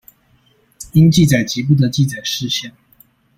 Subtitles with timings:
[0.93, 2.71] 應記載及不得記載事項